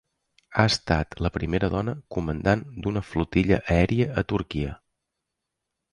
[0.53, 4.73] Ha estat la primera dona comandant d'una flotilla aèria a Turquia.